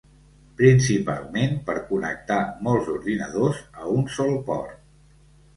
Principalment, 0.61 1.53
per 1.67 1.75
connectar 1.91 2.39
molts 2.69 2.91
ordinadors 2.97 3.63
a 3.83 3.87
un 4.01 4.11
sol 4.19 4.37
port. 4.49 4.77